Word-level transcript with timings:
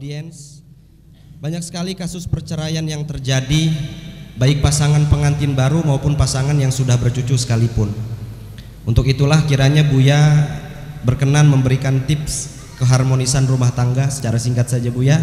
audiens, 0.00 0.64
banyak 1.44 1.60
sekali 1.60 1.92
kasus 1.92 2.24
perceraian 2.24 2.80
yang 2.88 3.04
terjadi 3.04 3.68
baik 4.40 4.64
pasangan 4.64 5.04
pengantin 5.12 5.52
baru 5.52 5.84
maupun 5.84 6.16
pasangan 6.16 6.56
yang 6.56 6.72
sudah 6.72 6.96
bercucu 6.96 7.36
sekalipun. 7.36 7.92
Untuk 8.88 9.04
itulah 9.12 9.44
kiranya 9.44 9.84
Buya 9.84 10.48
berkenan 11.04 11.52
memberikan 11.52 12.08
tips 12.08 12.48
keharmonisan 12.80 13.44
rumah 13.44 13.76
tangga 13.76 14.08
secara 14.08 14.40
singkat 14.40 14.72
saja 14.72 14.88
Buya. 14.88 15.20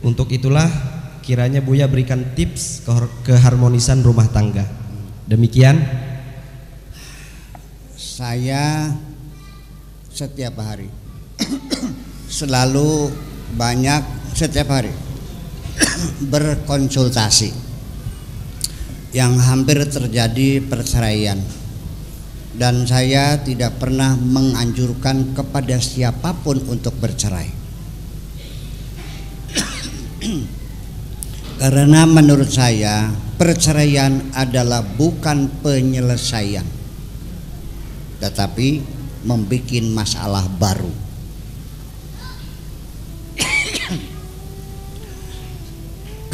Untuk 0.00 0.32
itulah 0.32 0.64
kiranya 1.20 1.60
Buya 1.60 1.84
berikan 1.84 2.32
tips 2.32 2.88
keharmonisan 3.28 4.00
rumah 4.00 4.32
tangga. 4.32 4.64
Demikian 5.28 5.76
saya 7.92 8.96
setiap 10.08 10.56
hari 10.56 10.88
selalu 12.40 13.12
banyak 13.54 14.34
setiap 14.34 14.68
hari 14.74 14.92
berkonsultasi. 16.32 17.64
Yang 19.14 19.34
hampir 19.46 19.78
terjadi 19.86 20.58
perceraian. 20.58 21.38
Dan 22.54 22.86
saya 22.86 23.38
tidak 23.42 23.78
pernah 23.82 24.14
menganjurkan 24.14 25.34
kepada 25.34 25.78
siapa 25.78 26.34
pun 26.38 26.58
untuk 26.70 26.94
bercerai. 26.98 27.50
Karena 31.62 32.06
menurut 32.06 32.50
saya 32.50 33.10
perceraian 33.38 34.30
adalah 34.34 34.82
bukan 34.82 35.50
penyelesaian 35.62 36.66
tetapi 38.24 38.80
membuat 39.28 39.84
masalah 39.92 40.48
baru 40.48 40.88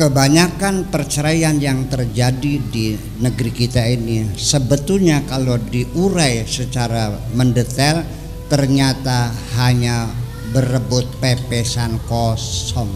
kebanyakan 0.01 0.89
perceraian 0.89 1.61
yang 1.61 1.85
terjadi 1.93 2.57
di 2.73 2.97
negeri 3.21 3.53
kita 3.53 3.85
ini. 3.85 4.33
Sebetulnya 4.33 5.21
kalau 5.29 5.61
diurai 5.61 6.49
secara 6.49 7.13
mendetail 7.37 8.01
ternyata 8.49 9.29
hanya 9.61 10.09
berebut 10.57 11.05
pepesan 11.21 12.01
kosong 12.09 12.89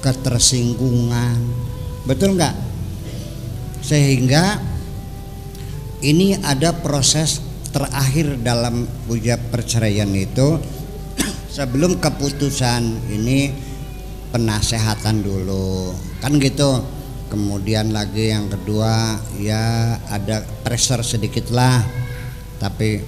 ketersinggungan. 0.00 1.36
Betul 2.08 2.40
nggak? 2.40 2.56
Sehingga 3.84 4.56
ini 6.00 6.40
ada 6.40 6.72
proses 6.72 7.44
terakhir 7.68 8.40
dalam 8.40 8.88
ujian 9.12 9.44
perceraian 9.52 10.08
itu. 10.16 10.56
Sebelum 11.56 12.00
keputusan 12.00 13.12
ini 13.12 13.65
penasehatan 14.30 15.22
dulu. 15.22 15.94
Kan 16.22 16.38
gitu. 16.42 16.82
Kemudian 17.26 17.90
lagi 17.90 18.30
yang 18.30 18.46
kedua 18.46 19.18
ya 19.42 19.98
ada 20.06 20.46
pressure 20.62 21.02
sedikit 21.02 21.50
lah. 21.50 21.82
Tapi 22.62 23.02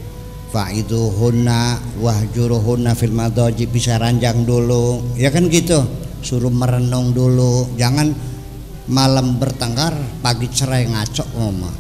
fa'iduhunna 0.51 1.79
wahjuruhunna 2.03 2.99
fil 2.99 3.15
madaji 3.15 3.71
bisa 3.71 3.97
ranjang 3.97 4.43
dulu. 4.43 5.15
Ya 5.15 5.31
kan 5.31 5.47
gitu. 5.47 5.87
Suruh 6.19 6.51
merenung 6.51 7.15
dulu. 7.15 7.71
Jangan 7.79 8.11
malam 8.91 9.39
bertengkar 9.39 9.95
pagi 10.25 10.51
cerai 10.51 10.89
ngaco 10.91 11.25
ngomong. 11.37 11.77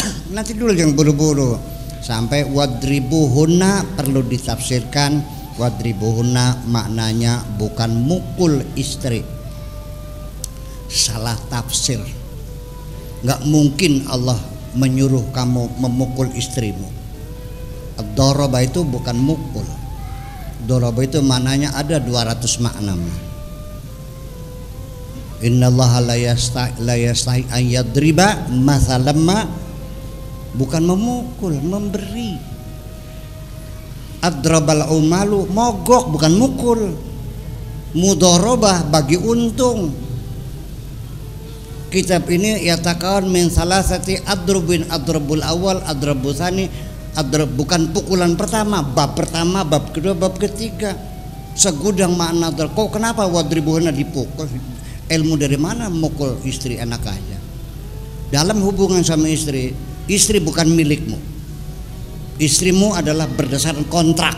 Nanti 0.34 0.56
dulu 0.56 0.72
yang 0.72 0.96
buru-buru. 0.96 1.58
Sampai 2.04 2.44
wadribuhunna 2.44 3.96
perlu 3.96 4.20
ditafsirkan 4.24 5.33
wadribuhunna 5.58 6.66
maknanya 6.66 7.42
bukan 7.58 7.90
mukul 7.94 8.62
istri. 8.74 9.22
Salah 10.90 11.38
tafsir. 11.50 12.02
Nggak 13.24 13.40
mungkin 13.48 14.04
Allah 14.06 14.38
menyuruh 14.76 15.30
kamu 15.32 15.80
memukul 15.80 16.28
istrimu. 16.34 16.90
Doroba 18.14 18.62
itu 18.62 18.82
bukan 18.82 19.16
mukul. 19.18 19.66
Doroba 20.66 21.00
itu 21.02 21.22
maknanya 21.22 21.74
ada 21.74 21.98
200 21.98 22.62
makna. 22.62 22.94
Innallaha 25.44 26.00
la 26.00 26.16
yastahi 26.16 26.80
la 26.80 28.30
masalamma 28.48 29.38
bukan 30.54 30.82
memukul 30.86 31.58
memberi 31.58 32.53
adrabal 34.24 34.88
umalu 34.88 35.44
mogok 35.52 36.08
bukan 36.08 36.32
mukul. 36.32 36.80
Mudorobah 37.94 38.88
bagi 38.90 39.20
untung. 39.20 39.92
Kitab 41.92 42.26
ini 42.26 42.66
yatakawan 42.66 43.30
min 43.30 43.52
salasati 43.52 44.18
adrubin 44.26 44.82
adrubul 44.90 45.38
awal 45.46 45.78
adrubusani 45.86 46.66
adrub 47.14 47.54
bukan 47.54 47.94
pukulan 47.94 48.34
pertama 48.34 48.82
bab 48.82 49.14
pertama 49.14 49.62
bab 49.62 49.94
kedua 49.94 50.16
bab 50.16 50.40
ketiga. 50.40 50.96
Segudang 51.54 52.18
makna 52.18 52.50
kok 52.50 52.90
kenapa 52.90 53.30
wadribuhana 53.30 53.94
dipukul? 53.94 54.50
Ilmu 55.06 55.38
dari 55.38 55.54
mana 55.54 55.86
mukul 55.86 56.42
istri 56.42 56.82
anak 56.82 57.06
aja 57.06 57.44
dalam 58.34 58.58
hubungan 58.66 59.06
sama 59.06 59.30
istri 59.30 59.70
istri 60.10 60.42
bukan 60.42 60.66
milikmu 60.66 61.33
istrimu 62.38 62.94
adalah 62.94 63.30
berdasarkan 63.30 63.86
kontrak. 63.86 64.36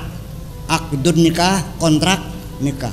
Akdun 0.67 1.23
nikah 1.23 1.63
kontrak 1.79 2.19
nikah. 2.59 2.93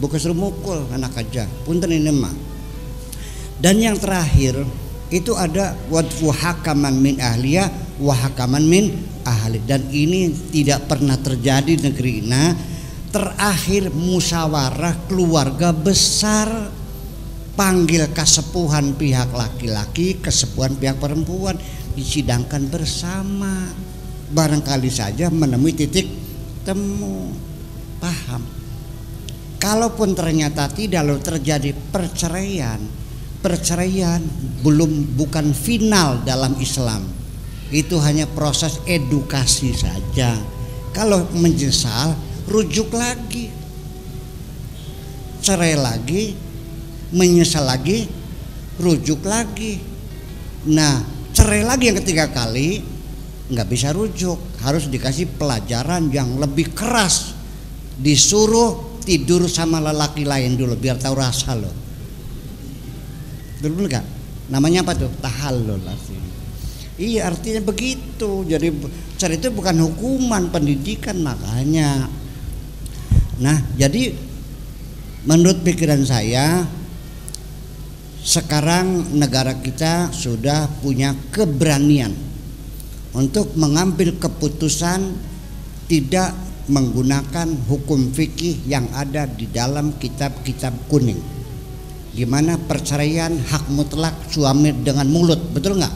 Bukan 0.00 0.16
suruh 0.16 0.36
mukul 0.36 0.88
anak 0.92 1.16
aja. 1.20 1.44
Punten 1.64 1.92
ini 1.92 2.12
mah. 2.12 2.32
Dan 3.60 3.76
yang 3.80 3.96
terakhir 4.00 4.64
itu 5.12 5.36
ada 5.36 5.76
wadfu 5.92 6.32
hakaman 6.32 6.96
min 6.96 7.20
ahliya 7.20 7.68
wa 8.00 8.16
hakaman 8.16 8.64
min 8.64 8.96
ahli. 9.28 9.60
Dan 9.64 9.88
ini 9.92 10.32
tidak 10.52 10.88
pernah 10.88 11.20
terjadi 11.20 11.76
di 11.76 11.82
negeri 11.84 12.12
ini. 12.24 12.44
Terakhir 13.10 13.90
musyawarah 13.92 15.10
keluarga 15.10 15.74
besar 15.74 16.70
panggil 17.58 18.06
kesepuhan 18.14 18.94
pihak 18.96 19.34
laki-laki 19.34 20.16
kesepuhan 20.22 20.78
pihak 20.80 20.96
perempuan. 20.96 21.60
Disidangkan 21.90 22.70
bersama 22.70 23.66
barangkali 24.30 24.90
saja 24.90 25.28
menemui 25.28 25.74
titik 25.74 26.06
temu. 26.62 27.30
Paham? 28.00 28.42
Kalaupun 29.60 30.16
ternyata 30.16 30.70
tidak 30.72 31.04
lalu 31.04 31.20
terjadi 31.20 31.70
perceraian. 31.92 32.80
Perceraian 33.40 34.20
belum 34.64 35.16
bukan 35.16 35.52
final 35.52 36.24
dalam 36.24 36.56
Islam. 36.56 37.04
Itu 37.68 38.00
hanya 38.00 38.24
proses 38.24 38.80
edukasi 38.88 39.76
saja. 39.76 40.34
Kalau 40.96 41.28
menyesal 41.36 42.16
rujuk 42.48 42.92
lagi. 42.96 43.52
Cerai 45.40 45.76
lagi 45.76 46.50
menyesal 47.10 47.66
lagi 47.66 48.06
rujuk 48.78 49.26
lagi. 49.26 49.82
Nah 50.70 51.02
cerai 51.34 51.62
lagi 51.66 51.90
yang 51.90 51.98
ketiga 52.02 52.30
kali 52.30 52.82
nggak 53.50 53.68
bisa 53.68 53.90
rujuk. 53.90 54.38
Harus 54.62 54.86
dikasih 54.86 55.36
pelajaran 55.36 56.08
yang 56.14 56.38
lebih 56.38 56.72
keras. 56.72 57.34
Disuruh 58.00 59.02
tidur 59.04 59.44
sama 59.50 59.82
lelaki 59.82 60.24
lain 60.24 60.56
dulu 60.56 60.78
biar 60.78 60.96
tahu 60.96 61.14
rasa 61.18 61.58
lo. 61.58 61.72
Dulu 63.60 63.84
nggak? 63.84 64.06
Namanya 64.48 64.86
apa 64.86 64.96
tuh? 64.96 65.10
Tahallul 65.20 65.84
artinya 65.84 66.30
iya 67.00 67.32
artinya 67.32 67.64
begitu. 67.64 68.44
Jadi 68.44 68.68
cari 69.16 69.40
itu 69.40 69.48
bukan 69.48 69.76
hukuman 69.88 70.52
pendidikan 70.52 71.16
makanya. 71.24 72.06
Nah 73.40 73.58
jadi 73.80 74.12
menurut 75.24 75.64
pikiran 75.64 76.04
saya 76.04 76.68
sekarang 78.20 79.16
negara 79.16 79.56
kita 79.56 80.12
sudah 80.12 80.68
punya 80.84 81.16
keberanian 81.32 82.12
untuk 83.14 83.54
mengambil 83.58 84.14
keputusan 84.18 85.18
tidak 85.90 86.30
menggunakan 86.70 87.50
hukum 87.66 88.14
fikih 88.14 88.62
yang 88.70 88.86
ada 88.94 89.26
di 89.26 89.50
dalam 89.50 89.98
kitab-kitab 89.98 90.70
kuning. 90.86 91.18
Di 92.10 92.26
mana 92.26 92.58
perceraian 92.58 93.34
hak 93.34 93.70
mutlak 93.70 94.14
suami 94.30 94.70
dengan 94.82 95.06
mulut 95.10 95.38
betul 95.50 95.78
nggak? 95.78 95.94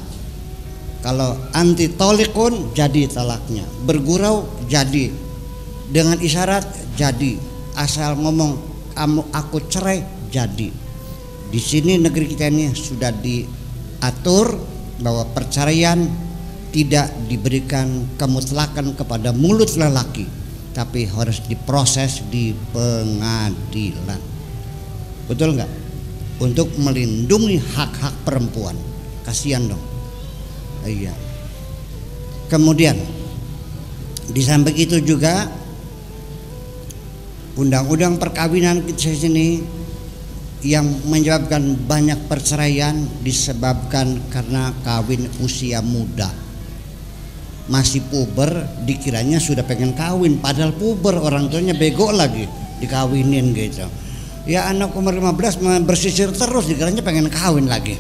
Kalau 1.05 1.37
anti 1.53 1.93
tolikun 1.95 2.75
jadi 2.75 3.07
talaknya 3.07 3.63
bergurau 3.87 4.49
jadi. 4.67 5.13
Dengan 5.85 6.19
isyarat 6.19 6.65
jadi. 6.99 7.37
Asal 7.75 8.19
ngomong 8.19 8.57
kamu 8.95 9.23
aku 9.35 9.59
cerai 9.71 10.03
jadi. 10.31 10.71
Di 11.51 11.61
sini 11.61 12.01
negeri 12.01 12.31
kita 12.31 12.51
ini 12.51 12.73
sudah 12.73 13.13
diatur 13.15 14.59
bahwa 15.03 15.29
perceraian 15.35 16.09
tidak 16.75 17.15
diberikan 17.31 18.19
kemutlakan 18.19 18.99
kepada 18.99 19.31
mulut 19.31 19.71
lelaki 19.79 20.27
tapi 20.75 21.07
harus 21.07 21.39
diproses 21.47 22.19
di 22.35 22.51
pengadilan. 22.75 24.19
Betul 25.31 25.55
nggak? 25.55 25.71
Untuk 26.43 26.75
melindungi 26.83 27.63
hak-hak 27.63 28.27
perempuan. 28.27 28.75
Kasihan 29.23 29.71
dong. 29.71 29.81
Iya. 30.83 31.15
Kemudian 32.51 32.99
di 34.35 34.43
samping 34.43 34.75
itu 34.75 34.99
juga 34.99 35.47
undang-undang 37.55 38.19
perkawinan 38.19 38.83
kita 38.83 39.15
sini 39.15 39.63
yang 40.67 40.91
menyebabkan 41.07 41.79
banyak 41.87 42.19
perceraian 42.27 42.99
disebabkan 43.23 44.19
karena 44.33 44.75
kawin 44.83 45.31
usia 45.39 45.79
muda 45.79 46.44
masih 47.65 48.05
puber 48.13 48.69
dikiranya 48.85 49.41
sudah 49.41 49.65
pengen 49.65 49.97
kawin. 49.97 50.37
Padahal 50.41 50.77
puber 50.77 51.17
orang 51.17 51.49
tuanya 51.49 51.73
bego 51.73 52.13
lagi 52.13 52.45
dikawinin 52.81 53.57
gitu. 53.57 53.89
Ya 54.45 54.69
anak 54.69 54.93
umur 54.93 55.17
15 55.17 55.89
bersisir 55.89 56.29
terus 56.33 56.69
dikiranya 56.69 57.01
pengen 57.01 57.33
kawin 57.33 57.65
lagi. 57.65 57.97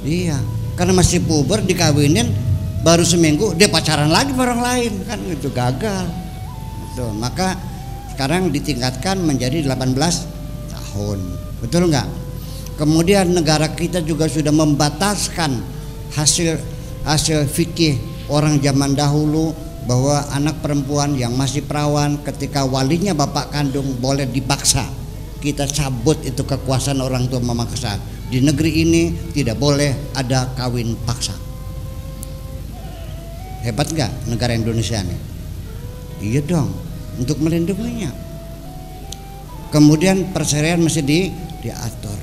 Iya 0.00 0.40
karena 0.78 0.94
masih 0.94 1.26
puber 1.26 1.60
dikawinin 1.66 2.30
baru 2.86 3.02
seminggu 3.02 3.58
dia 3.58 3.66
pacaran 3.66 4.14
lagi 4.14 4.30
sama 4.30 4.46
orang 4.46 4.62
lain 4.62 4.92
kan 5.04 5.18
itu 5.26 5.50
gagal. 5.50 6.06
Tuh, 6.94 7.10
maka 7.14 7.58
sekarang 8.14 8.50
ditingkatkan 8.50 9.22
menjadi 9.22 9.66
18 9.66 9.94
tahun. 10.70 11.18
Betul 11.62 11.90
nggak? 11.90 12.08
Kemudian 12.78 13.34
negara 13.34 13.74
kita 13.74 14.02
juga 14.06 14.30
sudah 14.30 14.54
membataskan 14.54 15.50
hasil 16.14 16.58
hasil 17.02 17.46
fikih 17.50 17.98
orang 18.28 18.60
zaman 18.60 18.92
dahulu 18.96 19.52
bahwa 19.88 20.24
anak 20.36 20.60
perempuan 20.60 21.16
yang 21.16 21.32
masih 21.32 21.64
perawan 21.64 22.20
ketika 22.24 22.64
walinya 22.68 23.16
bapak 23.16 23.52
kandung 23.52 23.96
boleh 24.00 24.28
dipaksa 24.28 24.84
kita 25.40 25.64
cabut 25.68 26.20
itu 26.24 26.44
kekuasaan 26.44 27.00
orang 27.00 27.24
tua 27.26 27.40
memaksa 27.40 27.96
di 28.28 28.44
negeri 28.44 28.84
ini 28.84 29.02
tidak 29.32 29.56
boleh 29.56 30.12
ada 30.12 30.52
kawin 30.54 30.92
paksa 31.08 31.32
hebat 33.64 33.88
nggak 33.88 34.28
negara 34.28 34.52
Indonesia 34.52 35.00
ini 35.00 35.16
iya 36.20 36.44
dong 36.44 36.88
untuk 37.18 37.42
melindunginya. 37.42 38.14
Kemudian 39.68 40.32
perceraian 40.32 40.80
mesti 40.80 41.02
di 41.04 41.28
diatur. 41.60 42.16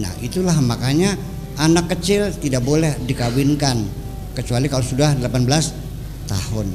Nah, 0.00 0.10
itulah 0.24 0.56
makanya 0.58 1.14
anak 1.60 1.94
kecil 1.94 2.32
tidak 2.34 2.64
boleh 2.64 2.96
dikawinkan 3.06 3.86
kecuali 4.38 4.70
kalau 4.70 4.86
sudah 4.86 5.18
18 5.18 6.30
tahun. 6.30 6.66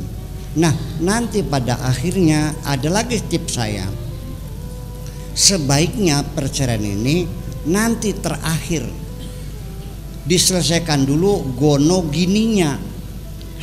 Nah, 0.60 0.76
nanti 1.00 1.40
pada 1.42 1.80
akhirnya 1.80 2.52
ada 2.68 2.92
lagi 2.92 3.24
tips 3.24 3.56
saya. 3.56 3.88
Sebaiknya 5.34 6.22
perceraian 6.36 6.84
ini 6.84 7.26
nanti 7.66 8.14
terakhir 8.14 8.86
diselesaikan 10.28 11.08
dulu 11.08 11.58
gono 11.58 12.06
gininya 12.12 12.78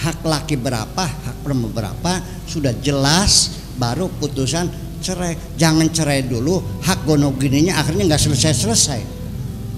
hak 0.00 0.24
laki 0.24 0.58
berapa 0.58 1.04
hak 1.04 1.46
perempuan 1.46 1.70
berapa 1.70 2.12
sudah 2.48 2.74
jelas 2.82 3.54
baru 3.78 4.10
putusan 4.18 4.66
cerai. 4.98 5.38
Jangan 5.54 5.92
cerai 5.94 6.26
dulu 6.26 6.58
hak 6.82 7.06
gono 7.06 7.30
gininya 7.38 7.78
akhirnya 7.78 8.10
nggak 8.10 8.22
selesai 8.24 8.52
selesai 8.56 9.00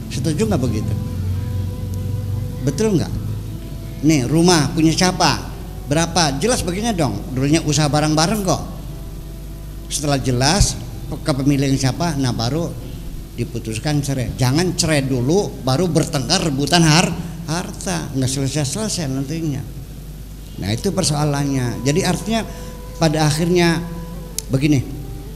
setuju 0.09 0.49
nggak 0.49 0.63
begitu? 0.65 0.95
Betul 2.65 2.97
nggak 2.97 3.22
nih 4.03 4.27
rumah 4.27 4.71
punya 4.75 4.91
siapa? 4.91 5.51
Berapa? 5.87 6.39
Jelas 6.39 6.63
begini 6.63 6.95
dong. 6.95 7.19
Dulunya 7.35 7.63
usaha 7.63 7.87
bareng-bareng 7.91 8.43
kok. 8.47 8.63
Setelah 9.91 10.19
jelas 10.19 10.79
kepemilikan 11.23 11.77
siapa? 11.77 12.17
Nah 12.19 12.33
baru 12.33 12.71
diputuskan 13.37 14.01
cerai. 14.01 14.33
Jangan 14.37 14.77
cerai 14.77 15.05
dulu 15.05 15.63
baru 15.63 15.89
bertengkar 15.91 16.49
rebutan 16.49 16.83
har 16.83 17.11
harta. 17.47 18.09
Nggak 18.15 18.31
selesai 18.31 18.65
selesai 18.67 19.11
nantinya. 19.11 19.63
Nah 20.63 20.69
itu 20.73 20.95
persoalannya. 20.95 21.85
Jadi 21.85 22.01
artinya 22.07 22.41
pada 22.97 23.27
akhirnya 23.29 23.83
begini. 24.49 24.81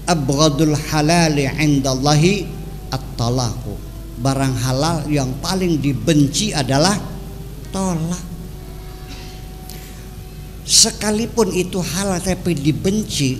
Abghadul 0.06 0.78
halali 0.88 1.50
indallahi 1.50 2.46
at-talaqu. 2.94 3.74
Barang 4.22 4.54
halal 4.56 5.04
yang 5.10 5.28
paling 5.44 5.82
dibenci 5.82 6.54
adalah 6.54 6.96
tolak 7.74 8.35
sekalipun 10.66 11.54
itu 11.54 11.78
halal 11.78 12.18
tapi 12.18 12.58
dibenci 12.58 13.38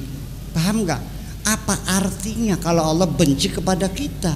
paham 0.55 0.87
nggak? 0.87 1.03
Apa 1.47 1.75
artinya 1.99 2.55
kalau 2.59 2.87
Allah 2.87 3.11
benci 3.11 3.51
kepada 3.51 3.91
kita? 3.91 4.35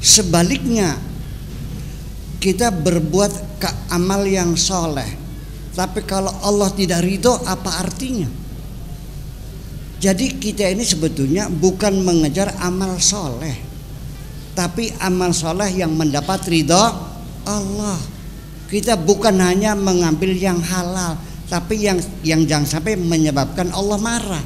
Sebaliknya 0.00 0.96
kita 2.40 2.72
berbuat 2.72 3.60
ke 3.60 3.68
amal 3.92 4.24
yang 4.24 4.56
soleh 4.56 5.20
tapi 5.76 6.02
kalau 6.02 6.32
Allah 6.42 6.72
tidak 6.74 7.04
ridho 7.04 7.36
apa 7.46 7.80
artinya? 7.84 8.26
Jadi 10.00 10.40
kita 10.40 10.64
ini 10.72 10.80
sebetulnya 10.80 11.52
bukan 11.52 12.00
mengejar 12.00 12.56
amal 12.64 12.96
soleh 12.96 13.52
Tapi 14.56 14.88
amal 14.96 15.36
soleh 15.36 15.68
yang 15.76 15.92
mendapat 15.92 16.40
ridho 16.48 16.84
Allah 17.44 18.00
Kita 18.70 18.94
bukan 18.94 19.34
hanya 19.42 19.74
mengambil 19.74 20.30
yang 20.30 20.62
halal 20.62 21.18
Tapi 21.50 21.82
yang 21.82 21.98
yang 22.22 22.46
jangan 22.46 22.78
sampai 22.78 22.94
menyebabkan 22.94 23.74
Allah 23.74 23.98
marah. 23.98 24.44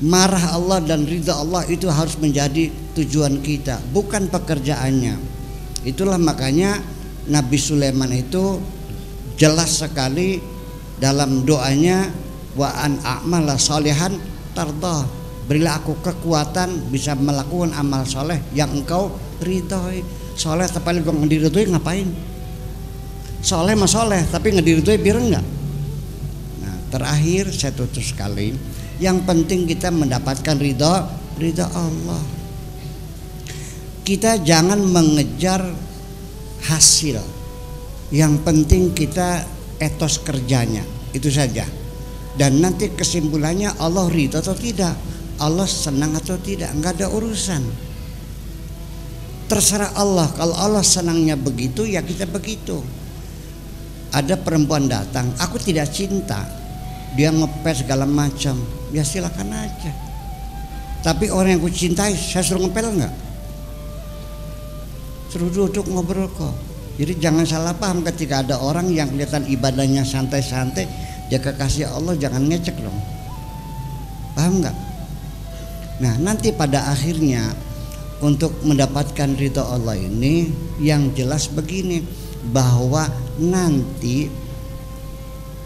Marah 0.00 0.56
Allah 0.56 0.80
dan 0.80 1.04
ridho 1.04 1.32
Allah 1.32 1.68
itu 1.68 1.88
harus 1.92 2.16
menjadi 2.16 2.72
tujuan 2.96 3.44
kita 3.44 3.76
Bukan 3.92 4.32
pekerjaannya. 4.32 5.20
Itulah 5.84 6.16
makanya 6.16 6.80
Nabi 7.28 7.60
Sulaiman 7.60 8.08
itu 8.16 8.56
jelas 9.36 9.84
sekali 9.84 10.40
dalam 10.96 11.44
doanya 11.44 12.08
wa 12.56 12.72
an 12.72 12.96
a'mala 13.04 13.60
salihan 13.60 14.16
tarda. 14.56 15.04
Berilah 15.46 15.78
aku 15.78 16.00
kekuatan 16.02 16.90
bisa 16.90 17.14
melakukan 17.14 17.70
amal 17.76 18.02
soleh 18.02 18.40
yang 18.56 18.72
engkau 18.72 19.14
ridhoi. 19.44 20.02
Soleh 20.34 20.66
tapi 20.66 21.04
gue 21.04 21.12
ngediridhoi 21.12 21.70
ngapain 21.70 22.08
soleh 23.46 23.78
mah 23.78 23.86
soleh 23.86 24.26
tapi 24.26 24.50
ngediridhoi 24.58 24.98
biar 24.98 25.16
enggak 25.22 25.46
nah 26.66 26.76
terakhir 26.90 27.54
saya 27.54 27.70
tutup 27.70 28.02
sekali 28.02 28.50
yang 28.98 29.22
penting 29.22 29.70
kita 29.70 29.94
mendapatkan 29.94 30.58
ridho 30.58 30.94
ridho 31.38 31.66
Allah 31.70 32.22
kita 34.02 34.42
jangan 34.42 34.82
mengejar 34.82 35.62
hasil 36.66 37.22
yang 38.10 38.42
penting 38.42 38.94
kita 38.94 39.46
etos 39.82 40.22
kerjanya 40.22 40.96
itu 41.16 41.32
saja. 41.32 41.64
Dan 42.36 42.60
nanti 42.60 42.92
kesimpulannya 42.92 43.80
Allah 43.80 44.12
ridho 44.12 44.36
atau 44.36 44.52
tidak, 44.52 44.92
Allah 45.40 45.64
senang 45.64 46.12
atau 46.12 46.36
tidak, 46.36 46.68
nggak 46.76 47.00
ada 47.00 47.08
urusan. 47.08 47.64
Terserah 49.48 49.96
Allah. 49.96 50.28
Kalau 50.36 50.52
Allah 50.52 50.84
senangnya 50.84 51.38
begitu, 51.38 51.88
ya 51.88 52.04
kita 52.04 52.28
begitu. 52.28 52.84
Ada 54.14 54.38
perempuan 54.38 54.86
datang, 54.86 55.34
aku 55.38 55.58
tidak 55.58 55.90
cinta, 55.90 56.46
dia 57.18 57.28
ngepes 57.34 57.84
segala 57.84 58.06
macam, 58.06 58.56
ya 58.94 59.02
silakan 59.02 59.50
aja. 59.52 59.92
Tapi 61.02 61.30
orang 61.30 61.58
yang 61.58 61.60
aku 61.62 61.70
cintai, 61.70 62.14
saya 62.14 62.42
suruh 62.42 62.66
ngepel 62.66 62.86
nggak? 62.96 63.14
Suruh 65.30 65.50
duduk 65.52 65.86
ngobrol 65.90 66.30
kok 66.32 66.66
jadi 66.96 67.12
jangan 67.20 67.44
salah 67.44 67.74
paham 67.76 68.00
ketika 68.00 68.40
ada 68.40 68.56
orang 68.56 68.88
yang 68.88 69.12
kelihatan 69.12 69.44
ibadahnya 69.44 70.00
santai-santai, 70.00 70.88
dia 71.28 71.36
kekasih 71.36 71.92
Allah 71.92 72.16
jangan 72.16 72.48
ngecek 72.48 72.76
dong. 72.80 72.96
Paham 74.32 74.64
nggak? 74.64 74.76
Nah 76.00 76.14
nanti 76.20 76.56
pada 76.56 76.88
akhirnya 76.88 77.52
untuk 78.24 78.64
mendapatkan 78.64 79.36
ridho 79.36 79.60
Allah 79.60 79.96
ini 79.96 80.48
yang 80.80 81.12
jelas 81.12 81.52
begini 81.52 82.00
bahwa 82.50 83.08
nanti 83.40 84.30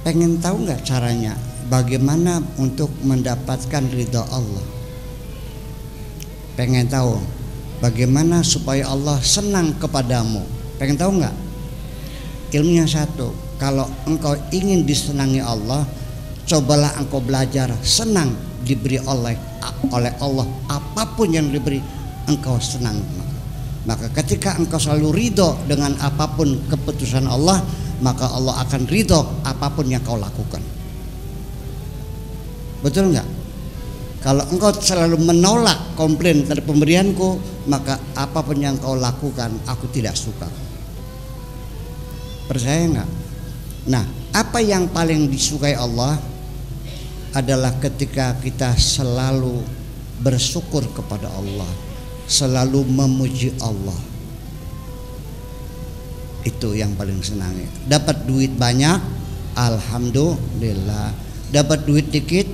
pengen 0.06 0.40
tahu 0.40 0.64
nggak 0.64 0.84
caranya 0.84 1.37
bagaimana 1.68 2.40
untuk 2.56 2.88
mendapatkan 3.04 3.84
ridho 3.92 4.25
Allah 4.32 4.64
pengen 6.56 6.88
tahu 6.88 7.20
bagaimana 7.84 8.40
supaya 8.40 8.88
Allah 8.88 9.20
senang 9.20 9.76
kepadamu 9.76 10.60
Pengen 10.80 10.96
tahu 10.96 11.20
nggak? 11.20 11.37
Ilmunya 12.56 12.88
satu. 12.88 13.37
Kalau 13.60 13.84
engkau 14.08 14.32
ingin 14.49 14.88
disenangi 14.88 15.44
Allah, 15.44 15.84
cobalah 16.49 16.96
engkau 16.96 17.20
belajar 17.20 17.68
senang 17.84 18.32
diberi 18.64 18.96
oleh 19.04 19.37
oleh 19.92 20.12
Allah 20.25 20.49
apa 20.72 21.04
pun 21.12 21.28
yang 21.28 21.52
diberi 21.52 21.84
engkau 22.25 22.56
senang 22.56 22.96
ketika 24.12 24.60
engkau 24.60 24.76
selalu 24.76 25.08
ridho 25.12 25.56
dengan 25.64 25.96
apa 26.04 26.28
pun 26.37 26.68
keputusan 26.68 27.25
Allah 27.25 27.64
maka 28.04 28.28
Allah 28.28 28.60
akan 28.64 28.84
ridho 28.88 29.40
apa 29.44 29.72
pun 29.72 29.88
yang 29.88 30.04
kau 30.04 30.20
lakukan 30.20 30.60
Betul 32.80 33.12
nggak? 33.12 33.28
Kalau 34.20 34.44
engkau 34.52 34.72
selalu 34.76 35.16
menolak 35.20 35.96
komplain 35.96 36.44
dari 36.44 36.60
pemberianku, 36.60 37.40
maka 37.68 37.96
apa 38.16 38.44
pun 38.44 38.56
yang 38.60 38.76
kau 38.76 38.96
lakukan, 38.96 39.49
aku 39.64 39.88
tidak 39.88 40.16
suka. 40.16 40.49
Percaya 42.44 42.84
nggak? 42.84 43.10
Nah, 43.88 44.04
apa 44.37 44.60
yang 44.60 44.92
paling 44.92 45.32
disukai 45.32 45.72
Allah 45.72 46.20
adalah 47.32 47.72
ketika 47.80 48.37
kita 48.44 48.76
selalu 48.76 49.64
bersyukur 50.20 50.84
kepada 50.92 51.32
Allah, 51.32 51.68
selalu 52.30 52.87
memuji 52.87 53.50
Allah. 53.58 53.99
Itu 56.46 56.78
yang 56.78 56.94
paling 56.94 57.18
senangnya. 57.20 57.66
Dapat 57.90 58.30
duit 58.30 58.54
banyak, 58.54 59.02
alhamdulillah. 59.58 61.10
Dapat 61.50 61.84
duit 61.84 62.06
dikit, 62.14 62.46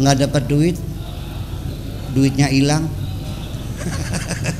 nggak 0.00 0.26
dapat 0.26 0.42
duit, 0.48 0.76
duitnya 2.16 2.48
hilang. 2.48 2.88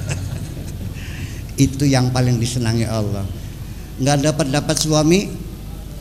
Itu 1.59 1.88
yang 1.88 2.14
paling 2.14 2.38
disenangi 2.38 2.87
Allah. 2.87 3.26
Nggak 3.99 4.30
dapat 4.30 4.47
dapat 4.52 4.76
suami, 4.78 5.26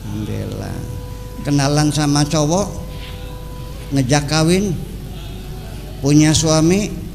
alhamdulillah. 0.06 0.75
Kenalan 1.41 1.89
sama 1.96 2.27
cowok, 2.27 2.67
ngejak 3.96 4.29
kawin, 4.29 4.75
punya 6.03 6.36
suami, 6.36 7.07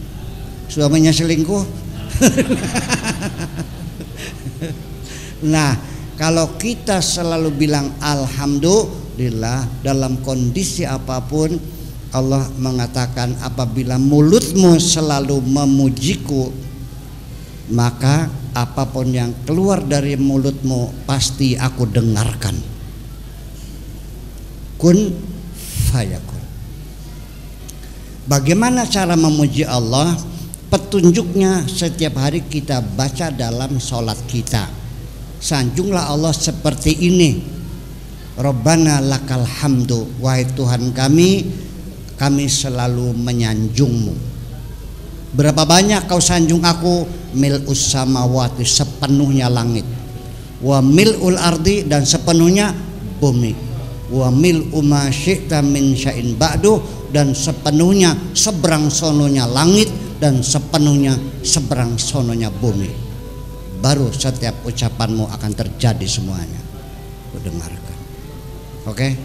suaminya 0.73 1.12
selingkuh. 1.12 1.61
nah, 5.52 5.76
kalau 6.17 6.57
kita 6.57 7.05
selalu 7.05 7.52
bilang 7.52 7.93
alhamdulillah 8.00 9.69
dalam 9.85 10.25
kondisi 10.25 10.88
apa 10.88 11.21
pun 11.21 11.52
Allah 12.17 12.49
mengatakan 12.57 13.37
apabila 13.45 14.00
mulutmu 14.00 14.81
selalu 14.81 15.45
memujiku 15.45 16.62
maka 17.73 18.29
apa 18.52 18.85
pun 18.88 19.09
yang 19.12 19.33
keluar 19.49 19.81
dari 19.81 20.17
mulutmu 20.17 21.09
pasti 21.09 21.57
aku 21.57 21.88
dengarkan. 21.88 22.57
Kun 24.76 25.17
fayakun. 25.88 26.43
Bagaimana 28.29 28.85
cara 28.85 29.17
memuji 29.17 29.64
Allah 29.64 30.14
petunjuknya 30.73 31.69
setiap 31.69 32.17
hari 32.17 32.49
kita 32.49 32.81
baca 32.81 33.29
dalam 33.29 33.76
sholat 33.76 34.17
kita. 34.25 34.64
Sanjunglah 35.37 36.09
Allah 36.09 36.33
seperti 36.33 36.97
ini. 36.97 37.37
Rabbana 38.41 39.05
lakal 39.05 39.45
hamdu 39.45 40.17
wahai 40.17 40.49
Tuhan 40.57 40.97
kami 40.97 41.45
kami 42.17 42.49
selalu 42.49 43.12
menyanjungmu. 43.12 44.17
Berapa 45.37 45.69
banyak 45.69 46.09
kau 46.09 46.17
sanjung 46.17 46.64
aku? 46.64 47.05
Mil 47.37 47.61
samawati 47.69 48.64
sepenuhnya 48.64 49.52
langit. 49.52 49.85
Wa 50.64 50.81
mil'ul 50.81 51.37
ardi 51.37 51.85
dan 51.85 52.09
sepenuhnya 52.09 52.73
bumi. 53.21 53.52
Wa 54.09 54.33
mil 54.33 54.73
ma 54.81 55.12
syi'ta 55.12 55.61
min 55.61 55.93
sya'in 55.93 56.33
ba'du 56.37 56.81
dan 57.12 57.37
sepenuhnya 57.37 58.17
seberang 58.33 58.88
sononya 58.88 59.45
langit 59.45 60.02
dan 60.23 60.38
sepenuhnya 60.38 61.19
seberang 61.43 61.99
sononya 61.99 62.47
bumi. 62.47 62.95
Baru 63.83 64.07
setiap 64.14 64.62
ucapanmu 64.62 65.26
akan 65.26 65.52
terjadi 65.59 66.07
semuanya. 66.07 66.62
Ku 67.35 67.43
dengarkan. 67.43 67.99
Oke? 68.87 69.19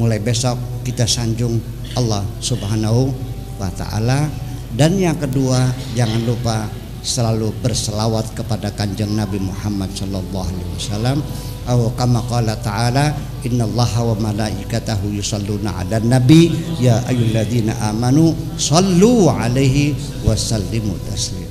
Mulai 0.00 0.16
besok 0.16 0.56
kita 0.88 1.04
sanjung 1.04 1.60
Allah 1.92 2.24
Subhanahu 2.40 3.12
wa 3.60 3.68
taala. 3.76 4.32
Dan 4.72 4.96
yang 4.96 5.20
kedua 5.20 5.68
jangan 5.92 6.24
lupa 6.24 6.64
selalu 7.04 7.52
berselawat 7.60 8.32
kepada 8.32 8.72
kanjeng 8.72 9.12
Nabi 9.12 9.36
Muhammad 9.36 9.92
sallallahu 9.92 10.48
alaihi 10.48 10.72
wasallam 10.80 11.18
atau 11.66 11.90
kama 11.98 12.22
qala 12.30 12.54
ta'ala 12.62 13.10
innallaha 13.42 14.14
wa 14.14 14.30
malaikatahu 14.30 15.10
yusalluna 15.10 15.82
'alan 15.82 16.06
nabi 16.06 16.54
ya 16.78 17.02
ayyuhalladzina 17.10 17.74
amanu 17.90 18.30
sallu 18.54 19.26
alaihi 19.26 19.98
wa 20.22 20.38
sallimu 20.38 20.94
taslima 21.10 21.45